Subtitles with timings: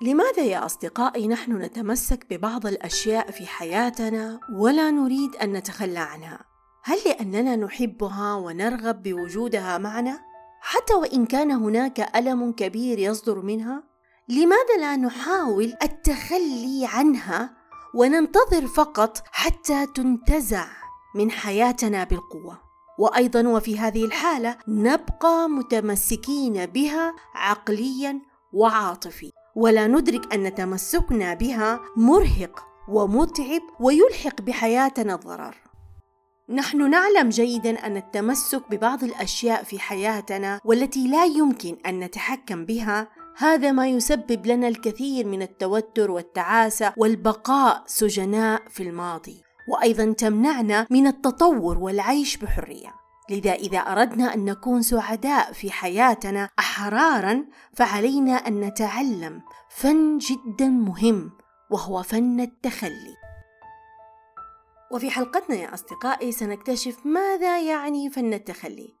[0.00, 6.44] لماذا يا أصدقائي نحن نتمسك ببعض الأشياء في حياتنا ولا نريد أن نتخلى عنها؟
[6.82, 10.20] هل لأننا نحبها ونرغب بوجودها معنا؟
[10.60, 13.82] حتى وإن كان هناك ألم كبير يصدر منها؟
[14.28, 17.56] لماذا لا نحاول التخلي عنها
[17.94, 20.66] وننتظر فقط حتى تنتزع
[21.14, 22.60] من حياتنا بالقوة
[22.98, 28.20] وأيضا وفي هذه الحالة نبقى متمسكين بها عقليا
[28.52, 35.56] وعاطفي ولا ندرك أن تمسكنا بها مرهق ومتعب ويلحق بحياتنا الضرر.
[36.48, 43.08] نحن نعلم جيدا أن التمسك ببعض الأشياء في حياتنا والتي لا يمكن أن نتحكم بها
[43.36, 49.42] هذا ما يسبب لنا الكثير من التوتر والتعاسة والبقاء سجناء في الماضي.
[49.68, 53.05] وأيضا تمنعنا من التطور والعيش بحرية.
[53.30, 57.44] لذا إذا أردنا أن نكون سعداء في حياتنا احرارا
[57.74, 61.30] فعلينا أن نتعلم فن جدا مهم
[61.70, 63.16] وهو فن التخلي.
[64.90, 68.96] وفي حلقتنا يا أصدقائي سنكتشف ماذا يعني فن التخلي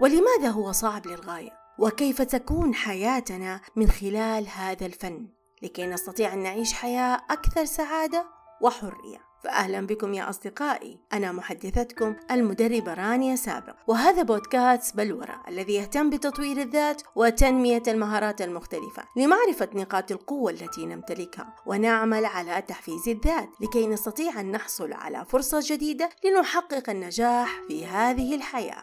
[0.00, 5.28] ولماذا هو صعب للغاية وكيف تكون حياتنا من خلال هذا الفن
[5.62, 8.26] لكي نستطيع أن نعيش حياة أكثر سعادة
[8.62, 9.27] وحرية.
[9.44, 10.98] فأهلا بكم يا أصدقائي.
[11.12, 19.04] أنا محدثتكم المدربة رانيا سابق وهذا بودكاست بلورة الذي يهتم بتطوير الذات وتنمية المهارات المختلفة
[19.16, 25.60] لمعرفة نقاط القوة التي نمتلكها ونعمل على تحفيز الذات لكي نستطيع أن نحصل على فرصة
[25.62, 28.82] جديدة لنحقق النجاح في هذه الحياة.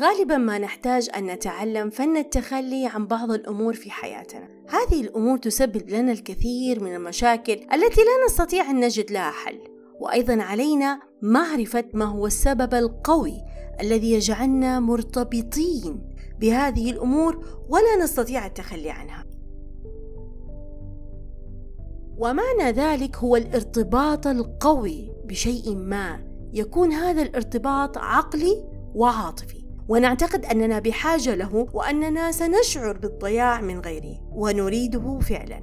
[0.00, 4.48] غالبا ما نحتاج أن نتعلم فن التخلي عن بعض الأمور في حياتنا.
[4.68, 9.58] هذه الأمور تسبب لنا الكثير من المشاكل التي لا نستطيع أن نجد لها حل.
[10.00, 13.42] وأيضا علينا معرفة ما هو السبب القوي
[13.80, 19.26] الذي يجعلنا مرتبطين بهذه الأمور ولا نستطيع التخلي عنها.
[22.18, 26.32] ومعنى ذلك هو الارتباط القوي بشيء ما.
[26.52, 28.64] يكون هذا الارتباط عقلي
[28.94, 29.61] وعاطفي.
[29.88, 35.60] ونعتقد أننا بحاجة له وأننا سنشعر بالضياع من غيره ونريده فعلا.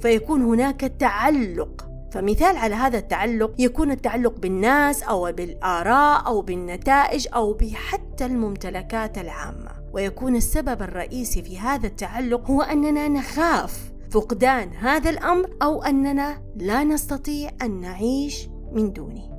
[0.00, 1.88] فيكون هناك تعلق.
[2.12, 9.70] فمثال على هذا التعلق يكون التعلق بالناس أو بالآراء أو بالنتائج أو بحتى الممتلكات العامة.
[9.92, 16.84] ويكون السبب الرئيسي في هذا التعلق هو أننا نخاف فقدان هذا الأمر أو أننا لا
[16.84, 19.31] نستطيع أن نعيش من دونه.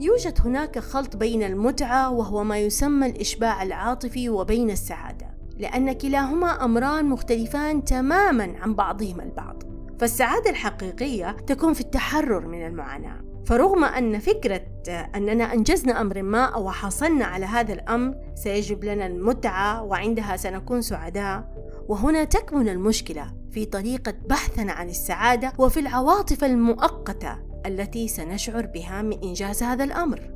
[0.00, 5.26] يوجد هناك خلط بين المتعة وهو ما يسمى الإشباع العاطفي وبين السعادة
[5.58, 9.62] لأن كلاهما أمران مختلفان تماما عن بعضهما البعض.
[10.00, 13.20] فالسعادة الحقيقية تكون في التحرر من المعاناة.
[13.46, 19.82] فرغم أن فكرة أننا أنجزنا أمر ما أو حصلنا على هذا الأمر سيجب لنا المتعة
[19.82, 21.52] وعندها سنكون سعداء.
[21.88, 29.22] وهنا تكمن المشكلة في طريقة بحثنا عن السعادة وفي العواطف المؤقتة التي سنشعر بها من
[29.24, 30.30] إنجاز هذا الأمر.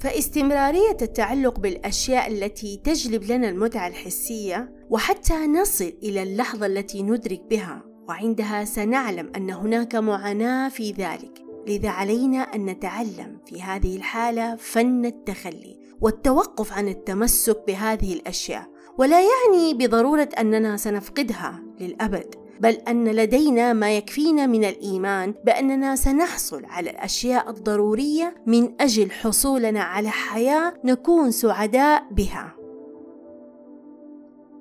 [0.00, 7.84] فاستمرارية التعلق بالأشياء التي تجلب لنا المتعة الحسية وحتى نصل إلى اللحظة التي ندرك بها
[8.08, 11.42] وعندها سنعلم أن هناك معاناة في ذلك.
[11.68, 18.74] لذا علينا أن نتعلم في هذه الحالة فن التخلي والتوقف عن التمسك بهذه الأشياء.
[18.98, 22.43] ولا يعني بضرورة أننا سنفقدها للأبد.
[22.60, 29.82] بل أن لدينا ما يكفينا من الإيمان بأننا سنحصل على الأشياء الضرورية من أجل حصولنا
[29.82, 32.54] على حياة نكون سعداء بها.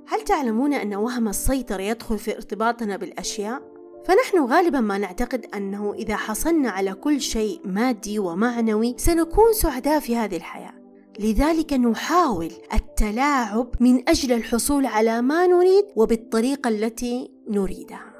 [0.08, 3.62] هل تعلمون أن وهم السيطرة يدخل في ارتباطنا بالأشياء؟
[4.06, 10.16] فنحن غالبا ما نعتقد أنه إذا حصلنا على كل شيء مادي ومعنوي سنكون سعداء في
[10.16, 10.74] هذه الحياة.
[11.20, 18.14] لذلك نحاول التلاعب من أجل الحصول على ما نريد وبالطريقة التي نريدها.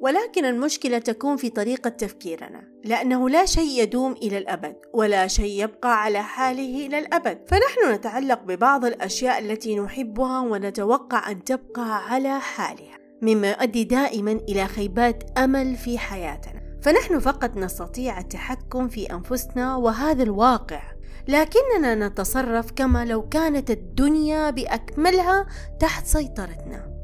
[0.00, 6.02] ولكن المشكلة تكون في طريقة تفكيرنا لأنه لا شيء يدوم إلى الأبد ولا شيء يبقى
[6.02, 7.38] على حاله إلى الأبد.
[7.48, 14.66] فنحن نتعلق ببعض الأشياء التي نحبها ونتوقع أن تبقى على حالها مما يؤدي دائما إلى
[14.66, 16.62] خيبات أمل في حياتنا.
[16.82, 20.82] فنحن فقط نستطيع التحكم في أنفسنا وهذا الواقع
[21.28, 25.46] لكننا نتصرف كما لو كانت الدنيا بأكملها
[25.80, 26.95] تحت سيطرتنا.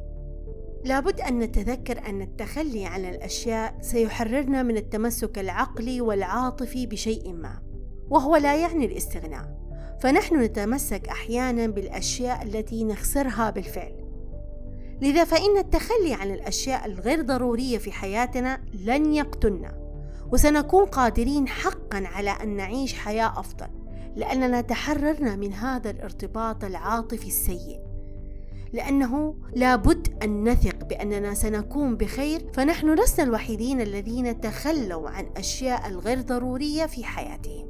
[0.84, 7.62] لابد أن نتذكر أن التخلي عن الأشياء سيحررنا من التمسك العقلي والعاطفي بشيء ما
[8.11, 9.62] وهو لا يعني الاستغناء.
[10.00, 13.94] فنحن نتمسك أحيانا بالأشياء التي نخسرها بالفعل.
[15.02, 19.79] لذا فإن التخلي عن الأشياء الغير ضرورية في حياتنا لن يقتلنا
[20.32, 23.69] وسنكون قادرين حقا على أن نعيش حياة أفضل
[24.17, 27.81] لأننا تحررنا من هذا الارتباط العاطفي السيء.
[28.73, 36.21] لأنه لابد أن نثق بأننا سنكون بخير فنحن لسنا الوحيدين الذين تخلوا عن أشياء الغير
[36.21, 37.67] ضرورية في حياتهم.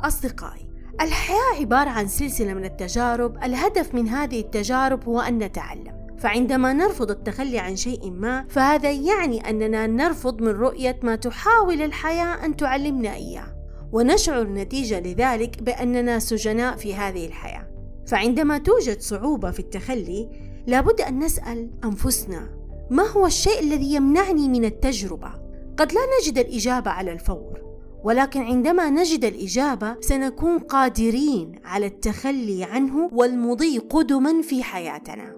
[0.00, 0.70] أصدقائي
[1.00, 3.44] الحياة عبارة عن سلسلة من التجارب.
[3.44, 6.16] الهدف من هذه التجارب هو أن نتعلم.
[6.18, 12.44] فعندما نرفض التخلي عن شيء ما فهذا يعني أننا نرفض من رؤية ما تحاول الحياة
[12.44, 13.56] أن تعلمنا إياه.
[13.92, 17.68] ونشعر نتيجة لذلك بأننا سجناء في هذه الحياة.
[18.06, 22.48] فعندما توجد صعوبة في التخلي لابد أن نسأل أنفسنا
[22.90, 25.30] ما هو الشيء الذي يمنعني من التجربة؟
[25.76, 27.62] قد لا نجد الإجابة على الفور
[28.04, 35.36] ولكن عندما نجد الإجابة سنكون قادرين على التخلي عنه والمضي قدما في حياتنا.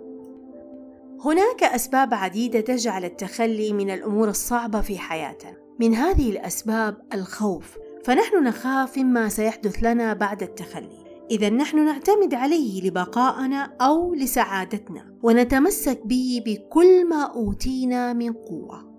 [1.25, 5.57] هناك أسباب عديدة تجعل التخلي من الأمور الصعبة في حياتنا.
[5.81, 11.04] من هذه الأسباب الخوف فنحن نخاف مما سيحدث لنا بعد التخلي.
[11.31, 18.95] إذا نحن نعتمد عليه لبقائنا أو لسعادتنا ونتمسك به بكل ما أوتينا من قوة.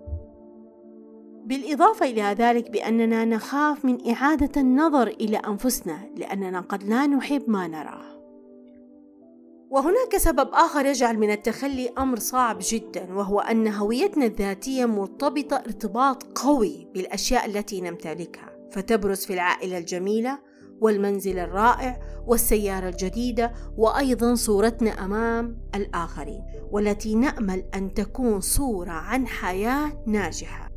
[1.46, 7.68] بالإضافة إلى ذلك بأننا نخاف من إعادة النظر إلى أنفسنا لأننا قد لا نحب ما
[7.68, 8.16] نراه.
[9.70, 16.22] وهناك سبب آخر يجعل من التخلي أمر صعب جدا وهو أن هويتنا الذاتية مرتبطة ارتباط
[16.22, 20.38] قوي بالأشياء التي نمتلكها فتبرز في العائلة الجميلة
[20.80, 30.04] والمنزل الرائع والسيارة الجديدة وأيضا صورتنا أمام الآخرين والتي نأمل أن تكون صورة عن حياة
[30.06, 30.70] ناجحة.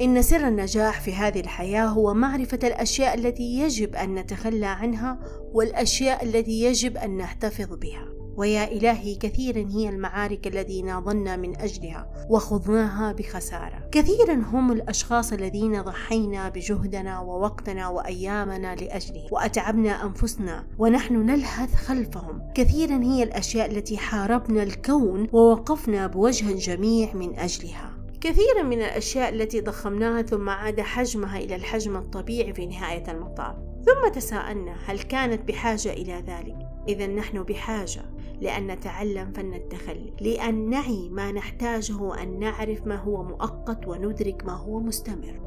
[0.00, 5.18] إن سر النجاح في هذه الحياة هو معرفة الأشياء التي يجب أن نتخلى عنها
[5.52, 8.17] والأشياء التي يجب أن نحتفظ بها.
[8.38, 13.88] ويا إلهي كثيرا هي المعارك التي ناضلنا من أجلها وخضناها بخسارة.
[13.92, 22.52] كثيرا هم الأشخاص الذين ضحينا بجهدنا ووقتنا وأيامنا لأجله وأتعبنا أنفسنا ونحن نلهث خلفهم.
[22.54, 27.98] كثيرا هي الأشياء التي حاربنا الكون ووقفنا بوجه جميع من أجلها.
[28.20, 33.56] كثيرا من الأشياء التي ضخمناها ثم عاد حجمها إلى الحجم الطبيعي في نهاية المطاف.
[33.84, 36.56] ثم تساءلنا هل كانت بحاجة إلى ذلك؟
[36.88, 38.02] إذا نحن بحاجة.
[38.40, 44.52] لأن نتعلم فن التخلي لأن نعي ما نحتاجه أن نعرف ما هو مؤقت وندرك ما
[44.52, 45.40] هو مستمر.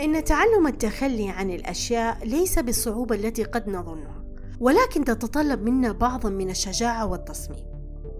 [0.00, 4.24] إن تعلم التخلي عن الأشياء ليس بالصعوبة التي قد نظنها
[4.60, 7.66] ولكن تتطلب منا بعضا من الشجاعة والتصميم.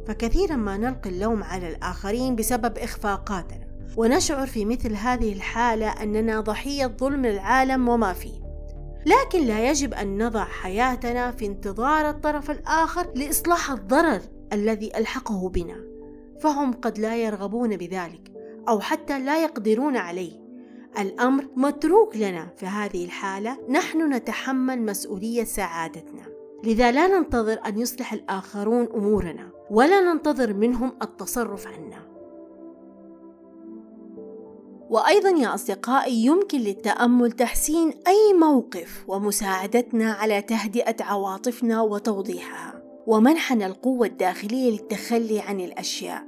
[0.06, 3.70] فكثيرا ما نلقي اللوم على الآخرين بسبب إخفاقاتنا.
[3.96, 8.49] ونشعر في مثل هذه الحالة أننا ضحية ظلم العالم وما فيه.
[9.06, 14.20] لكن لا يجب أن نضع حياتنا في انتظار الطرف الآخر لإصلاح الضرر
[14.52, 15.84] الذي ألحقه بنا.
[16.40, 18.32] فهم قد لا يرغبون بذلك
[18.68, 20.40] أو حتى لا يقدرون عليه.
[20.98, 26.22] الأمر متروك لنا في هذه الحالة نحن نتحمل مسؤولية سعادتنا.
[26.64, 32.09] لذا لا ننتظر أن يصلح الآخرون أمورنا ولا ننتظر منهم التصرف عنا.
[34.90, 44.06] وأيضا يا أصدقائي يمكن للتأمل تحسين أي موقف ومساعدتنا على تهدئة عواطفنا وتوضيحها ومنحنا القوة
[44.06, 46.26] الداخلية للتخلي عن الأشياء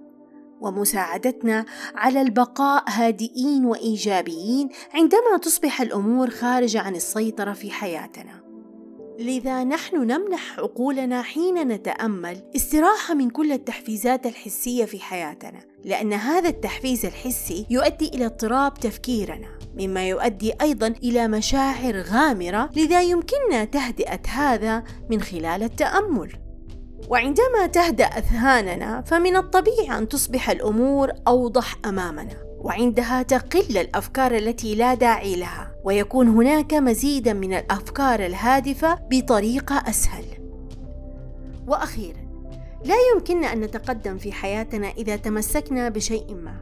[0.60, 1.64] ومساعدتنا
[1.94, 8.41] على البقاء هادئين وإيجابيين عندما تصبح الأمور خارجة عن السيطرة في حياتنا.
[9.18, 16.48] لذا نحن نمنح عقولنا حين نتأمل استراحة من كل التحفيزات الحسية في حياتنا لأن هذا
[16.48, 24.20] التحفيز الحسي يؤدي إلى اضطراب تفكيرنا مما يؤدي أيضا إلى مشاعر غامرة لذا يمكننا تهدئة
[24.28, 26.32] هذا من خلال التأمل.
[27.08, 32.51] وعندما تهدأ أذهاننا فمن الطبيعي أن تصبح الأمور أوضح أمامنا.
[32.64, 40.24] وعندها تقل الأفكار التي لا داعي لها ويكون هناك مزيدا من الأفكار الهادفة بطريقه أسهل.
[41.66, 42.22] وأخيرا
[42.84, 46.54] لا يمكننا أن نتقدم في حياتنا إذا تمسكنا بشيء ما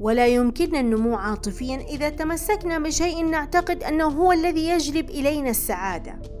[0.00, 6.35] ولا يمكننا النمو عاطفيا إذا تمسكنا بشيء نعتقد أنه هو الذي يجلب إلينا السعادة.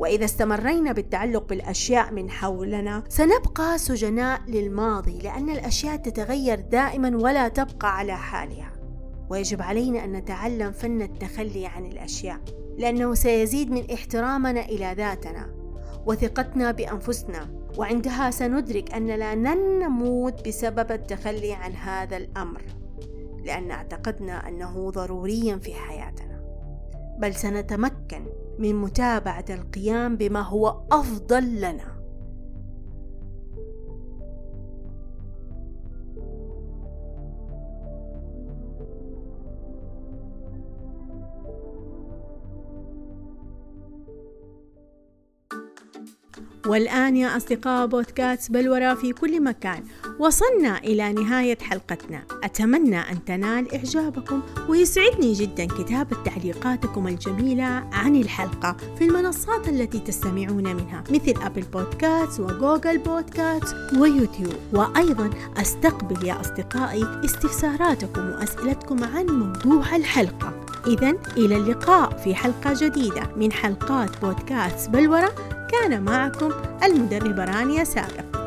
[0.00, 7.96] وإذا استمرينا بالتعلق بالأشياء من حولنا سنبقى سجناء للماضي لأن الأشياء تتغير دائما ولا تبقى
[7.98, 8.72] على حالها.
[9.30, 12.40] ويجب علينا أن نتعلم فن التخلي عن الأشياء
[12.78, 15.54] لأنه سيزيد من احترامنا إلى ذاتنا
[16.06, 17.60] وثقتنا بأنفسنا.
[17.78, 22.62] وعندها سندرك أننا لن نموت بسبب التخلي عن هذا الأمر
[23.44, 26.40] لأن اعتقدنا أنه ضروري في حياتنا.
[27.18, 28.26] بل سنتمكن
[28.60, 31.99] من متابعة القيام بما هو أفضل لنا.
[46.66, 49.82] والآن يا أصدقاء بودكاست بلورة في كل مكان.
[50.18, 52.22] وصلنا إلى نهاية حلقتنا.
[52.44, 60.76] أتمنى أن تنال إعجابكم ويسعدني جدا كتابة تعليقاتكم الجميلة عن الحلقة في المنصات التي تستمعون
[60.76, 64.54] منها مثل أبل بودكاست وجوجل بودكاست ويوتيوب.
[64.72, 70.66] وأيضا أستقبل يا أصدقائي استفساراتكم وأسئلتكم عن موضوع الحلقة.
[70.86, 76.52] إذا إلى اللقاء في حلقة جديدة من حلقات بودكاست بلورة كان معكم
[76.84, 78.39] المدربة رانيا سابق.